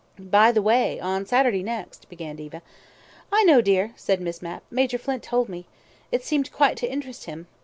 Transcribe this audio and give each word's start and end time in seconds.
"By 0.17 0.51
the 0.51 0.63
way, 0.63 0.99
on 0.99 1.27
Saturday 1.27 1.61
next" 1.61 2.09
began 2.09 2.37
Diva. 2.37 2.63
"I 3.31 3.43
know, 3.43 3.61
dear," 3.61 3.93
said 3.95 4.19
Miss 4.19 4.41
Mapp. 4.41 4.63
"Major 4.71 4.97
Flint 4.97 5.21
told 5.21 5.47
me. 5.47 5.67
It 6.11 6.23
seemed 6.23 6.51
quite 6.51 6.75
to 6.77 6.91
interest 6.91 7.25
him. 7.25 7.45